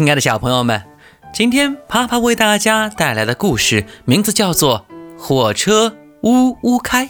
[0.00, 0.82] 亲爱的小朋友们，
[1.30, 4.86] 今天啪啪为大家带来的故事名字叫做
[5.18, 7.06] 《火车呜呜开》。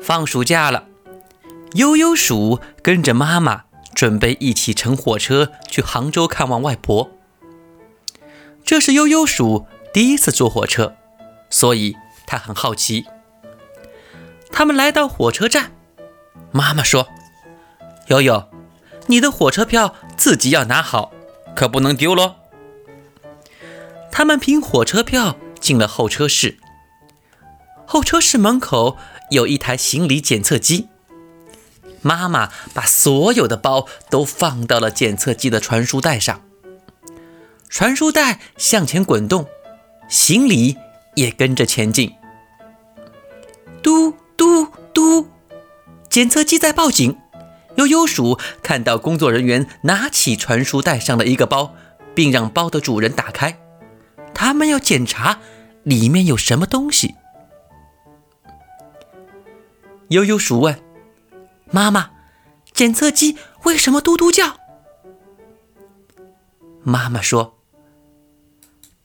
[0.00, 0.86] 放暑假了，
[1.74, 7.12] 悠悠鼠跟着妈妈准备一起乘火车去杭州看望外婆。
[8.64, 10.96] 这是悠悠鼠第一次坐火车，
[11.50, 11.94] 所以
[12.26, 13.06] 他很好奇。
[14.50, 15.70] 他们来到火车站，
[16.50, 17.06] 妈妈说
[18.10, 18.44] ：“悠悠。”
[19.08, 21.10] 你的火车票自己要拿好，
[21.56, 22.36] 可不能丢喽。
[24.12, 26.58] 他们凭火车票进了候车室。
[27.84, 28.96] 候车室门口
[29.30, 30.86] 有一台行李检测机，
[32.02, 36.40] 妈妈把所有的包都放到了检测机的传输带上。
[37.68, 39.48] 传输带向前滚动，
[40.08, 40.76] 行李
[41.16, 42.14] 也跟着前进。
[43.82, 45.26] 嘟嘟嘟，
[46.08, 47.18] 检测机在报警。
[47.76, 51.74] 悠悠鼠看到工作人员拿起传输带上的一个包，
[52.14, 53.58] 并让包的主人打开，
[54.34, 55.38] 他们要检查
[55.82, 57.14] 里面有什么东西。
[60.08, 60.78] 悠悠鼠问
[61.72, 62.10] ：“妈妈，
[62.74, 64.58] 检测机为什么嘟嘟叫？”
[66.84, 67.58] 妈妈说：“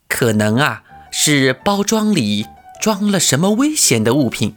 [0.09, 2.46] 可能啊，是包装里
[2.81, 4.56] 装了什么危险的物品。”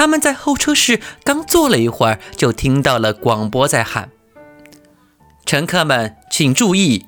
[0.00, 4.10] 他们在候车室刚坐了一会儿，就听到了广播在喊
[5.44, 7.04] ：“乘客们请注意，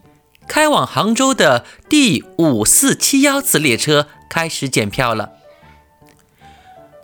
[0.46, 5.30] 开往杭州的第五四七幺次列车开始检票了。”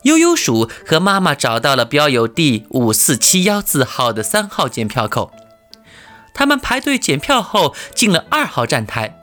[0.04, 5.32] 悠悠鼠和妈妈找到了标有第五四七幺字号的三号检票口，
[6.34, 9.16] 他们排队检票后进了二号站台，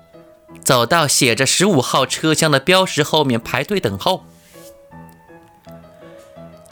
[0.63, 4.25] 走到写着十五号车厢的标识后面排队等候。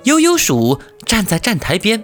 [0.04, 2.04] 悠悠鼠站在站台边，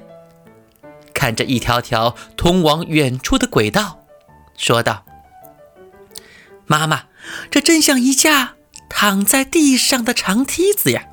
[1.14, 4.05] 看着一条条通往远处的轨道，
[4.58, 5.05] 说道
[6.66, 7.05] ：“妈妈，
[7.52, 8.55] 这真像一架
[8.89, 11.05] 躺在地上的长梯子呀。”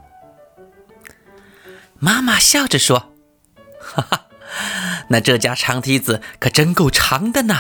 [1.99, 3.13] 妈妈笑着说
[3.81, 4.27] ：“哈哈，
[5.09, 7.55] 那这架长梯子可真够长的呢。”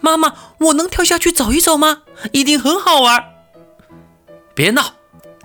[0.00, 2.02] 妈妈，我能跳下去走一走吗？
[2.32, 3.22] 一定很好玩。
[4.54, 4.94] 别闹，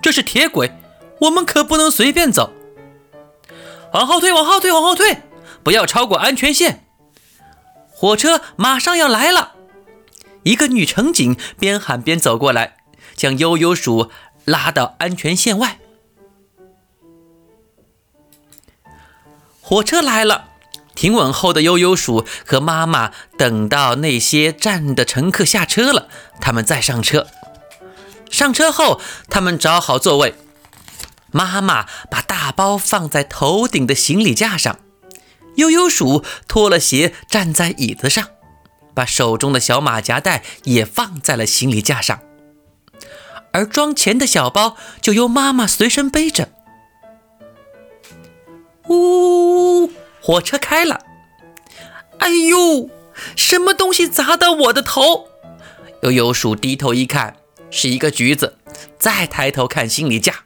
[0.00, 0.72] 这是铁轨。
[1.20, 2.52] 我们可不能随便走，
[3.92, 5.22] 往后退，往后退，往后退，
[5.62, 6.84] 不要超过安全线。
[7.90, 9.52] 火车马上要来了，
[10.42, 12.76] 一个女乘警边喊边走过来，
[13.14, 14.10] 将悠悠鼠
[14.44, 15.78] 拉到安全线外。
[19.62, 20.50] 火车来了，
[20.94, 26.08] 停稳后的悠悠鼠和妈妈等到那些站的乘客下车了，
[26.40, 27.26] 他们再上车。
[28.30, 29.00] 上车后，
[29.30, 30.34] 他们找好座位。
[31.32, 34.78] 妈妈把大包放在头顶的行李架上，
[35.56, 38.28] 悠悠鼠脱了鞋站在椅子上，
[38.94, 42.20] 把手中的小马夹袋也放在了行李架上，
[43.52, 46.48] 而装钱的小包就由妈妈随身背着。
[48.88, 49.90] 呜，
[50.22, 51.00] 火车开了！
[52.18, 52.88] 哎呦，
[53.34, 55.28] 什么东西砸到我的头？
[56.02, 57.36] 悠悠鼠低头一看，
[57.70, 58.58] 是一个橘子。
[58.98, 60.45] 再抬头看行李架。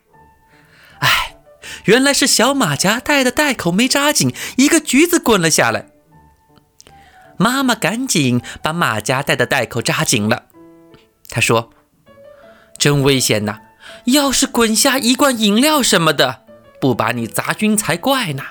[1.90, 5.86] 原来是小马甲带的带口没扎紧，一个橘子滚了下来。
[7.36, 10.44] 妈妈赶紧把马甲带的带口扎紧了。
[11.28, 11.70] 她说
[12.78, 13.58] ：“真危险呐！
[14.04, 16.44] 要是滚下一罐饮料什么的，
[16.80, 18.44] 不把你砸晕才怪呢。”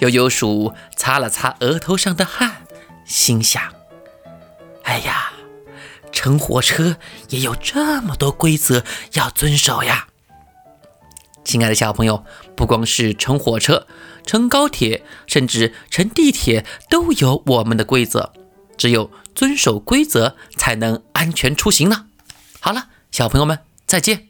[0.00, 2.62] 悠悠鼠擦了擦额头上的汗，
[3.04, 3.62] 心想
[4.82, 5.34] ：“哎呀，
[6.10, 6.96] 乘火车
[7.28, 8.82] 也有这么多规则
[9.12, 10.08] 要遵守呀。”
[11.50, 12.24] 亲爱的小朋友，
[12.54, 13.88] 不光是乘火车、
[14.24, 18.32] 乘高铁，甚至乘地铁都有我们的规则。
[18.76, 22.06] 只有遵守规则，才能安全出行呢。
[22.60, 24.29] 好了，小朋友们，再见。